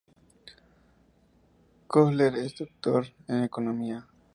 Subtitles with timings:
[1.87, 4.07] Köhler es doctor en economía.